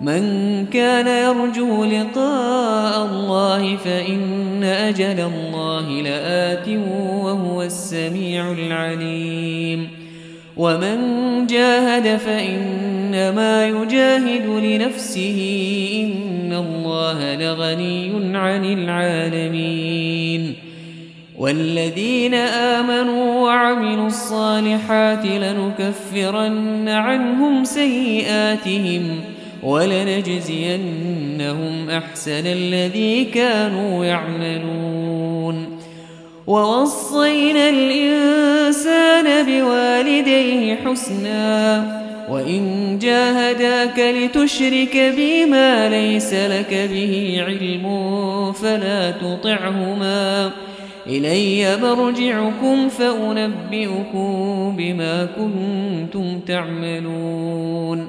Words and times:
من 0.00 0.66
كان 0.66 1.06
يرجو 1.06 1.84
لقاء 1.84 3.06
الله 3.06 3.76
فإن 3.76 4.64
أجل 4.64 5.20
الله 5.20 6.02
لآت 6.02 6.68
وهو 7.24 7.62
السميع 7.62 8.52
العليم. 8.52 9.88
ومن 10.56 10.98
جاهد 11.46 12.16
فإنما 12.16 13.66
يجاهد 13.66 14.46
لنفسه 14.46 15.38
إن 16.02 16.52
الله 16.52 17.34
لغني 17.34 18.36
عن 18.36 18.64
العالمين. 18.64 20.54
والذين 21.38 22.34
آمنوا 22.34 23.34
وعملوا 23.34 24.06
الصالحات 24.06 25.26
لنكفرن 25.26 26.88
عنهم 26.88 27.64
سيئاتهم 27.64 29.20
ولنجزينهم 29.62 30.84
أحسن 31.90 32.46
الذي 32.46 33.24
كانوا 33.24 34.04
يعملون. 34.04 35.78
ووصينا 36.46 37.68
الإنسان 37.68 39.46
بوالديه 39.46 40.76
حسنا 40.84 41.84
وإن 42.30 42.98
جاهداك 43.02 43.98
لتشرك 43.98 45.14
بما 45.16 45.88
ليس 45.88 46.34
لك 46.34 46.88
به 46.92 47.42
علم 47.46 47.86
فلا 48.52 49.10
تطعهما. 49.10 50.50
إلي 51.06 51.76
مرجعكم 51.82 52.88
فأنبئكم 52.88 54.74
بما 54.78 55.28
كنتم 55.36 56.40
تعملون. 56.40 58.08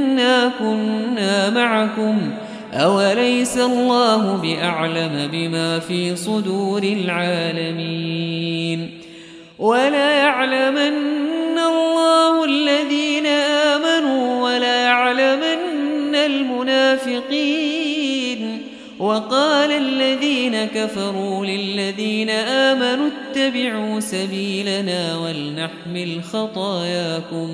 إنا 0.21 0.51
كنا 0.59 1.49
معكم 1.49 2.31
أوليس 2.73 3.57
الله 3.57 4.35
بأعلم 4.35 5.29
بما 5.31 5.79
في 5.79 6.15
صدور 6.15 6.83
العالمين 6.83 8.21
ولا 9.59 10.11
يعلمن 10.11 11.57
الله 11.57 12.45
الذين 12.45 13.25
آمنوا 13.25 14.43
ولا 14.43 14.83
يعلمن 14.83 16.15
المنافقين 16.15 17.81
وقال 18.99 19.71
الذين 19.71 20.65
كفروا 20.65 21.45
للذين 21.45 22.29
آمنوا 22.29 23.09
اتبعوا 23.09 23.99
سبيلنا 23.99 25.17
ولنحمل 25.17 26.23
خطاياكم 26.23 27.53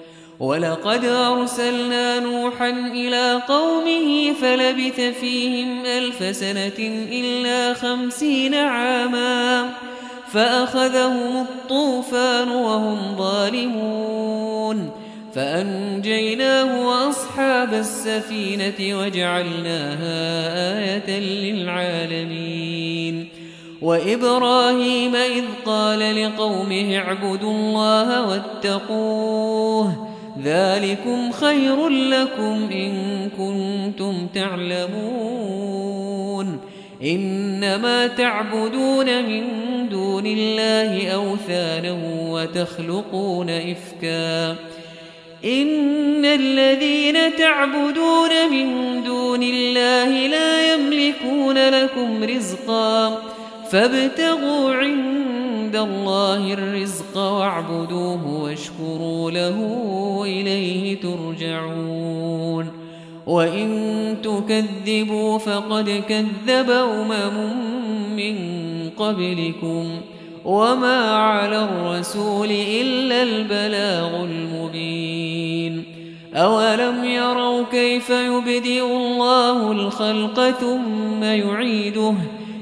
ولقد 0.41 1.05
أرسلنا 1.05 2.19
نوحا 2.19 2.69
إلى 2.69 3.41
قومه 3.47 4.33
فلبث 4.33 4.99
فيهم 4.99 5.85
ألف 5.85 6.35
سنة 6.35 7.07
إلا 7.11 7.73
خمسين 7.73 8.55
عاما 8.55 9.69
فأخذهم 10.31 11.41
الطوفان 11.41 12.49
وهم 12.49 13.17
ظالمون 13.17 14.91
فأنجيناه 15.35 16.87
وأصحاب 16.87 17.73
السفينة 17.73 18.99
وجعلناها 18.99 20.17
آية 20.79 21.19
للعالمين 21.19 23.27
وإبراهيم 23.81 25.15
إذ 25.15 25.43
قال 25.65 26.25
لقومه 26.25 26.97
اعبدوا 26.97 27.51
الله 27.51 28.27
واتقوه 28.27 30.10
ذلكم 30.43 31.31
خير 31.31 31.89
لكم 31.89 32.69
إن 32.71 32.93
كنتم 33.37 34.27
تعلمون. 34.35 35.11
إنما 37.03 38.07
تعبدون 38.07 39.25
من 39.25 39.43
دون 39.89 40.25
الله 40.25 41.09
أوثانا 41.09 41.97
وتخلقون 42.29 43.49
إفكاً. 43.49 44.55
إن 45.45 46.25
الذين 46.25 47.35
تعبدون 47.37 48.29
من 48.51 49.03
دون 49.03 49.43
الله 49.43 50.27
لا 50.27 50.73
يملكون 50.73 51.69
لكم 51.69 52.23
رزقا. 52.23 53.21
فابتغوا 53.71 54.73
عند 54.73 55.20
الله 55.75 56.53
الرزق 56.53 57.17
واعبدوه 57.17 58.43
واشكروا 58.43 59.31
له 59.31 59.57
إليه 60.25 60.99
ترجعون. 61.01 62.67
وإن 63.27 64.17
تكذبوا 64.23 65.37
فقد 65.37 66.03
كذب 66.09 66.69
أمم 66.69 67.53
من 68.15 68.35
قبلكم. 68.89 69.89
وما 70.45 71.11
على 71.11 71.63
الرسول 71.63 72.51
إلا 72.51 73.23
البلاغ 73.23 74.23
المبين. 74.23 75.83
أولم 76.35 77.03
يروا 77.03 77.63
كيف 77.71 78.09
يبدئ 78.09 78.85
الله 78.85 79.71
الخلق 79.71 80.49
ثم 80.49 81.23
يعيده؟ 81.23 82.13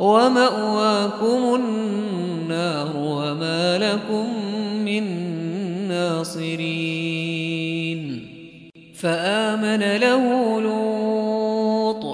ومأواكم 0.00 1.54
النار 1.54 2.92
وما 2.96 3.78
لكم 3.78 4.26
من 4.84 5.04
ناصرين. 5.88 7.46
فآمن 8.94 9.96
له 9.96 10.60
لوط 10.60 12.04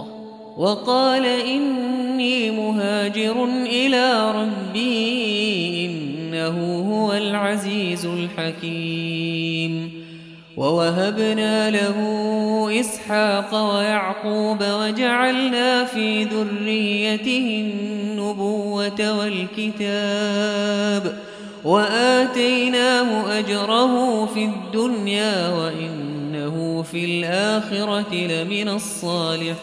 وقال 0.57 1.25
إني 1.27 2.51
مهاجر 2.51 3.45
إلى 3.67 4.31
ربي 4.31 5.87
إنه 5.87 6.57
هو 6.91 7.13
العزيز 7.13 8.07
الحكيم. 8.07 10.03
ووهبنا 10.57 11.71
له 11.71 11.97
إسحاق 12.81 13.75
ويعقوب 13.75 14.59
وجعلنا 14.63 15.85
في 15.85 16.25
ذريته 16.25 17.73
النبوة 17.73 19.19
والكتاب 19.19 21.19
وآتيناه 21.65 23.39
أجره 23.39 24.27
في 24.27 24.45
الدنيا 24.45 25.49
وإنه 25.49 26.83
في 26.83 27.05
الآخرة 27.05 28.15
لمن 28.15 28.69
الصالحين 28.69 29.63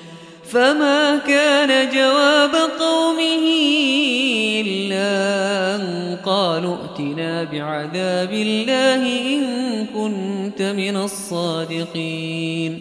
فما 0.51 1.17
كان 1.17 1.89
جواب 1.93 2.55
قومه 2.79 3.45
إلا 4.61 5.09
أن 5.75 6.17
قالوا 6.25 6.75
ائتنا 6.75 7.43
بعذاب 7.43 8.33
الله 8.33 9.03
إن 9.35 9.43
كنت 9.85 10.61
من 10.61 10.97
الصادقين. 10.97 12.79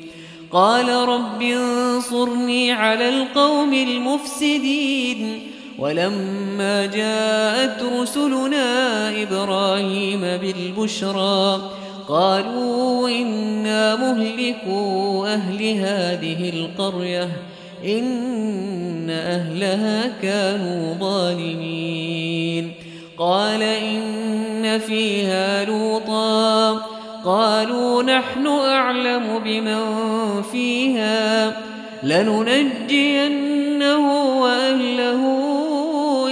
قال 0.52 0.88
رب 0.88 1.42
انصرني 1.42 2.72
على 2.72 3.08
القوم 3.08 3.74
المفسدين. 3.74 5.40
ولما 5.78 6.86
جاءت 6.86 7.82
رسلنا 7.82 9.10
إبراهيم 9.22 10.20
بالبشرى 10.20 11.70
قالوا 12.08 13.08
إنا 13.08 13.96
مهلكوا 13.96 15.28
أهل 15.34 15.62
هذه 15.62 16.50
القرية. 16.50 17.49
إن 17.84 19.10
أهلها 19.10 20.12
كانوا 20.22 20.94
ظالمين. 20.94 22.72
قال 23.18 23.62
إن 23.62 24.78
فيها 24.78 25.64
لوطا. 25.64 26.72
قالوا 27.24 28.02
نحن 28.02 28.46
أعلم 28.46 29.38
بمن 29.44 29.80
فيها. 30.52 31.56
لننجينه 32.02 33.60
وأهله 34.40 35.20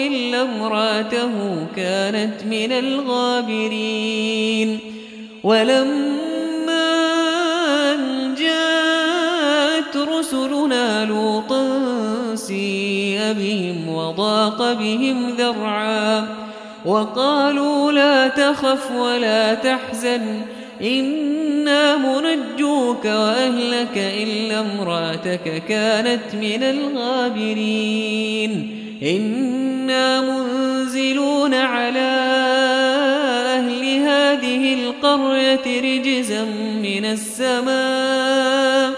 إلا 0.07 0.43
امرأته 0.43 1.31
كانت 1.77 2.45
من 2.45 2.73
الغابرين. 2.73 4.79
ولما 5.45 6.29
جاءت 8.39 9.97
رسلنا 9.97 11.05
لوطا 11.05 11.38
بهم 13.33 13.89
وضاق 13.89 14.73
بهم 14.73 15.31
ذرعا 15.31 16.27
وقالوا 16.85 17.93
لا 17.93 18.29
تخف 18.29 18.91
ولا 18.91 19.55
تحزن 19.55 20.43
إنا 20.83 21.97
منجوك 21.97 23.05
وأهلك 23.05 23.97
إلا 23.97 24.61
امرأتك 24.61 25.63
كانت 25.69 26.35
من 26.35 26.63
الغابرين 26.63 28.09
إنا 29.03 30.21
منزلون 30.21 31.55
على 31.55 32.09
أهل 33.59 33.85
هذه 33.85 34.75
القرية 34.75 35.81
رجزا 35.81 36.45
من 36.83 37.05
السماء 37.05 38.98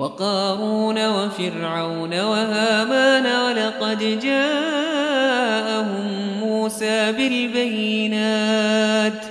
وقارون 0.00 1.08
وفرعون 1.08 2.20
وهامان 2.20 3.26
ولقد 3.26 4.20
جاءهم 4.22 6.06
موسى 6.40 7.12
بالبينات 7.12 9.24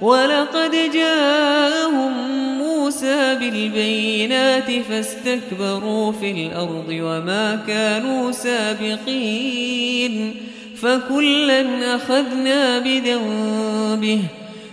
ولقد 0.00 0.90
جاءهم 0.94 2.12
موسى 2.58 3.34
بالبينات 3.34 4.70
فاستكبروا 4.90 6.12
في 6.12 6.30
الأرض 6.30 6.88
وما 6.90 7.58
كانوا 7.66 8.32
سابقين 8.32 10.34
فكلا 10.76 11.96
أخذنا 11.96 12.78
بذنبه 12.78 14.20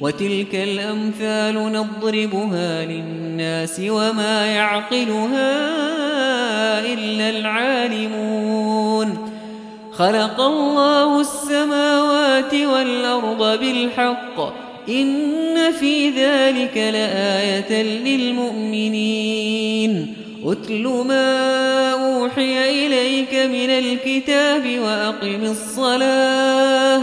وتلك 0.00 0.54
الأمثال 0.54 1.54
نضربها 1.54 2.84
للناس 2.84 3.80
وما 3.88 4.46
يعقلها 4.46 5.60
إلا 6.92 7.30
العالمون. 7.30 9.30
خلق 9.92 10.40
الله 10.40 11.20
السماوات 11.20 12.54
والأرض 12.54 13.60
بالحق. 13.60 14.40
إن 14.88 15.72
في 15.80 16.10
ذلك 16.10 16.76
لآية 16.76 17.82
للمؤمنين. 17.82 19.36
أتل 20.44 21.04
ما 21.08 21.90
أوحي 21.92 22.86
إليك 22.86 23.34
من 23.34 23.70
الكتاب 23.70 24.78
وأقم 24.78 25.42
الصلاة. 25.42 27.02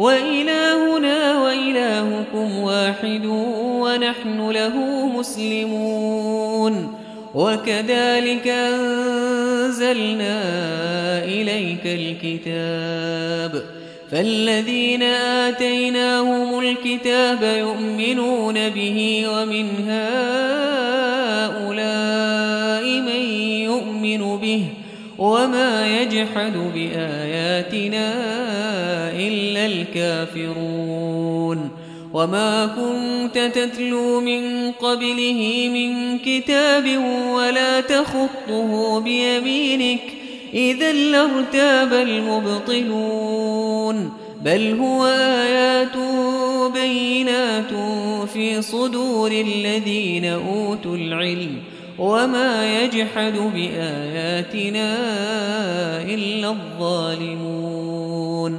وإلهنا 0.00 1.18
وإلهكم 1.44 2.58
واحد 2.58 3.24
ونحن 3.84 4.50
له 4.50 4.76
مسلمون. 5.06 6.74
وكذلك 7.34 8.48
أنزلنا 8.48 10.34
إليك 11.24 11.84
الكتاب. 11.84 13.62
فالذين 14.10 15.02
آتيناهم 15.02 16.58
الكتاب 16.58 17.42
يؤمنون 17.42 18.68
به 18.68 19.24
ومن 19.28 19.66
هؤلاء 21.48 22.84
من 23.00 23.22
يؤمن 23.70 24.36
به 24.36 24.64
وما 25.18 26.00
يجحد 26.00 26.56
بآياتنا 26.74 28.14
إلا 29.30 29.66
الكافرون. 29.66 31.70
وما 32.12 32.66
كنت 32.66 33.38
تتلو 33.54 34.20
من 34.20 34.72
قبله 34.72 35.70
من 35.74 36.18
كتاب 36.18 36.84
ولا 37.34 37.80
تخطه 37.80 39.00
بيمينك 39.00 40.00
إذا 40.54 40.92
لارتاب 40.92 41.92
المبطلون. 41.92 43.50
بل 44.44 44.78
هو 44.80 45.06
آيات 45.06 45.96
بينات 46.74 47.70
في 48.32 48.62
صدور 48.62 49.32
الذين 49.32 50.24
أوتوا 50.24 50.96
العلم 50.96 51.56
وما 51.98 52.82
يجحد 52.82 53.34
بآياتنا 53.54 54.96
إلا 56.02 56.48
الظالمون. 56.48 58.58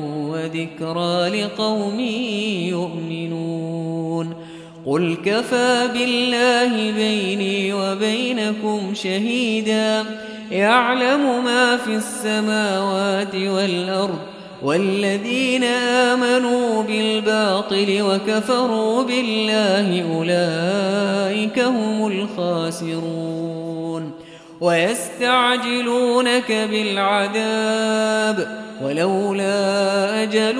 وذكرى 0.51 1.43
لقوم 1.43 1.99
يؤمنون 2.69 4.35
قل 4.85 5.17
كفى 5.25 5.89
بالله 5.93 6.91
بيني 6.91 7.73
وبينكم 7.73 8.93
شهيدا 8.93 10.05
يعلم 10.51 11.43
ما 11.43 11.77
في 11.77 11.95
السماوات 11.95 13.35
والأرض 13.35 14.19
والذين 14.63 15.63
آمنوا 15.63 16.83
بالباطل 16.83 18.01
وكفروا 18.01 19.03
بالله 19.03 20.15
أولئك 20.15 21.59
هم 21.59 22.07
الخاسرون 22.07 23.31
ويستعجلونك 24.61 26.51
بالعذاب 26.51 28.47
ولولا 28.83 30.23
أجل 30.23 30.55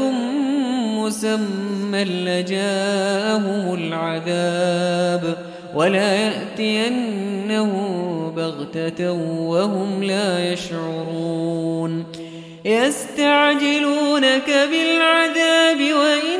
مسمى 0.97 2.03
لجاءهم 2.03 3.73
العذاب 3.73 5.37
ولا 5.75 6.13
يأتينه 6.13 7.71
بغتة 8.35 9.11
وهم 9.41 10.03
لا 10.03 10.53
يشعرون 10.53 12.05
يستعجلونك 12.65 14.49
بالعذاب 14.71 15.77
وإن 15.77 16.39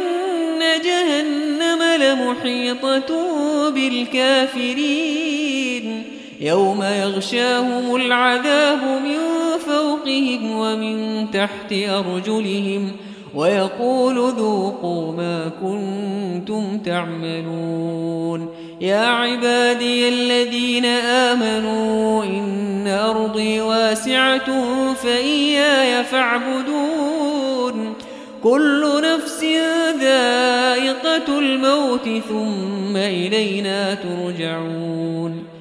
جهنم 0.83 1.83
لمحيطة 2.01 3.31
بالكافرين 3.69 5.31
يوم 6.41 6.83
يغشاهم 6.83 7.95
العذاب 7.95 8.83
من 8.83 9.40
فوقهم 10.01 10.51
ومن 10.51 11.25
تحت 11.31 11.73
أرجلهم 11.73 12.91
ويقول 13.35 14.15
ذوقوا 14.15 15.11
ما 15.11 15.51
كنتم 15.61 16.77
تعملون 16.77 18.49
يا 18.81 19.05
عبادي 19.05 20.09
الذين 20.09 20.85
آمنوا 20.85 22.23
إن 22.23 22.87
أرضي 22.87 23.61
واسعة 23.61 24.45
فإياي 24.93 26.03
فاعبدون 26.03 27.93
كل 28.43 29.01
نفس 29.03 29.43
ذائقة 30.01 31.39
الموت 31.39 32.09
ثم 32.29 32.95
إلينا 32.95 33.93
ترجعون 33.93 35.60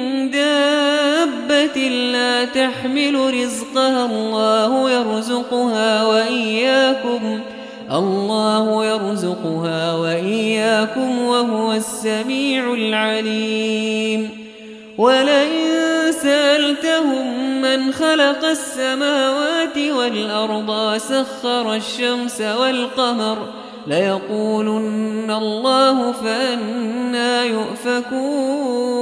لا 2.11 2.45
تحمل 2.45 3.43
رزقها 3.43 4.05
الله 4.05 4.91
يرزقها 4.91 6.05
وإياكم. 6.05 7.39
الله 7.91 8.85
يرزقها 8.85 9.95
وإياكم 9.95 11.21
وهو 11.21 11.73
السميع 11.73 12.73
العليم. 12.73 14.29
ولئن 14.97 16.11
سألتهم 16.11 17.61
من 17.61 17.93
خلق 17.93 18.45
السماوات 18.45 19.77
والأرض 19.77 20.97
سخر 20.97 21.75
الشمس 21.75 22.41
والقمر 22.41 23.37
ليقولن 23.87 25.31
الله 25.31 26.11
فأنا 26.11 27.43
يؤفكون. 27.43 29.01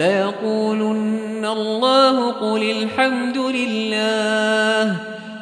ليقولن 0.00 1.44
الله 1.44 2.32
قل 2.32 2.62
الحمد 2.70 3.38
لله 3.38 4.96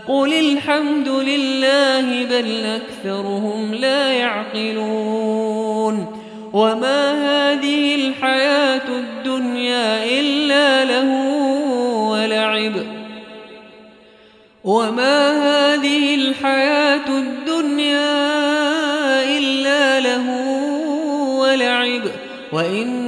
قل 0.08 0.32
الحمد 0.32 1.08
لله 1.08 2.24
بل 2.24 2.64
أكثرهم 2.64 3.74
لا 3.74 4.12
يعقلون. 4.12 6.06
وما 6.52 7.12
هذه 7.12 7.94
الحياة 7.94 8.88
الدنيا 8.88 10.04
إلا 10.20 10.84
له 10.84 11.10
ولعب. 12.10 12.72
وما 14.64 15.30
هذه 15.30 16.14
الحياة 16.14 17.08
الدنيا 17.08 18.18
إلا 19.38 20.00
له 20.00 20.26
ولعب. 21.38 22.02
وإن 22.52 23.08